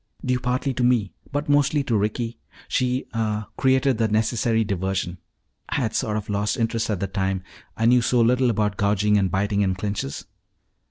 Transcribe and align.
"Due 0.25 0.39
partly 0.39 0.73
to 0.73 0.83
me, 0.83 1.13
but 1.31 1.47
mostly 1.47 1.83
to 1.83 1.95
Ricky. 1.95 2.39
She 2.67 3.05
ah 3.13 3.49
created 3.55 3.99
the 3.99 4.07
necessary 4.07 4.63
diversion. 4.63 5.19
I 5.69 5.75
had 5.75 5.93
sort 5.93 6.17
of 6.17 6.27
lost 6.27 6.57
interest 6.57 6.89
at 6.89 6.99
the 6.99 7.05
time. 7.07 7.43
I 7.77 7.85
know 7.85 8.01
so 8.01 8.19
little 8.21 8.49
about 8.49 8.77
gouging 8.77 9.19
and 9.19 9.29
biting 9.29 9.61
in 9.61 9.75
clinches." 9.75 10.25